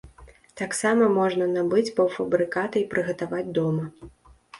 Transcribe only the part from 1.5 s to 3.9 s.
набыць паўфабрыкаты і прыгатаваць дома.